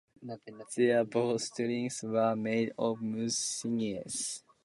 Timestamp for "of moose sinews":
2.75-4.41